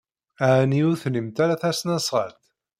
[0.55, 2.43] Ɛni ur tlimt ara tasnasɣalt?